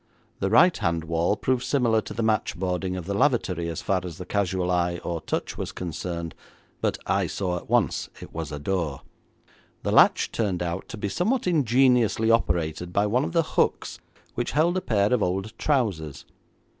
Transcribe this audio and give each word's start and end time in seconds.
The 0.39 0.49
right 0.49 0.75
hand 0.75 1.03
wall 1.03 1.35
proved 1.35 1.63
similar 1.63 2.01
to 2.01 2.13
the 2.15 2.23
matchboarding 2.23 2.97
of 2.97 3.05
the 3.05 3.13
lavatory 3.13 3.69
as 3.69 3.83
far 3.83 4.01
as 4.03 4.17
the 4.17 4.25
casual 4.25 4.71
eye 4.71 4.97
or 5.03 5.21
touch 5.21 5.59
was 5.59 5.71
concerned, 5.71 6.33
but 6.81 6.97
I 7.05 7.27
saw 7.27 7.57
at 7.57 7.69
once 7.69 8.09
it 8.19 8.33
was 8.33 8.51
a 8.51 8.57
door. 8.57 9.01
The 9.83 9.91
latch 9.91 10.31
turned 10.31 10.63
out 10.63 10.87
to 10.89 10.97
be 10.97 11.07
somewhat 11.07 11.45
ingeniously 11.45 12.31
operated 12.31 12.91
by 12.91 13.05
one 13.05 13.23
of 13.23 13.33
the 13.33 13.43
hooks 13.43 13.99
which 14.33 14.53
held 14.53 14.75
a 14.75 14.81
pair 14.81 15.13
of 15.13 15.21
old 15.21 15.55
trousers. 15.59 16.25